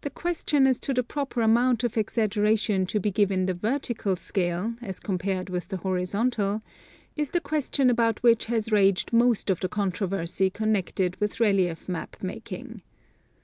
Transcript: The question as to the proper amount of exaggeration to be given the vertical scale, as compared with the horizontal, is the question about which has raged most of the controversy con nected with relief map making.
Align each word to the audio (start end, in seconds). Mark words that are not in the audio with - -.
The 0.00 0.10
question 0.10 0.66
as 0.66 0.80
to 0.80 0.92
the 0.92 1.04
proper 1.04 1.40
amount 1.40 1.84
of 1.84 1.96
exaggeration 1.96 2.86
to 2.86 2.98
be 2.98 3.12
given 3.12 3.46
the 3.46 3.54
vertical 3.54 4.16
scale, 4.16 4.74
as 4.82 4.98
compared 4.98 5.48
with 5.48 5.68
the 5.68 5.76
horizontal, 5.76 6.60
is 7.14 7.30
the 7.30 7.40
question 7.40 7.88
about 7.88 8.20
which 8.24 8.46
has 8.46 8.72
raged 8.72 9.12
most 9.12 9.48
of 9.48 9.60
the 9.60 9.68
controversy 9.68 10.50
con 10.50 10.74
nected 10.74 11.20
with 11.20 11.38
relief 11.38 11.88
map 11.88 12.20
making. 12.20 12.82